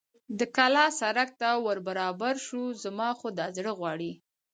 د 0.39 0.41
کلا 0.55 0.85
سړک 1.01 1.29
ته 1.41 1.49
ور 1.65 1.77
برابر 1.87 2.33
شو، 2.45 2.61
زما 2.83 3.09
خو 3.19 3.27
دا 3.37 3.47
زړه 3.57 3.71
غواړي. 3.79 4.11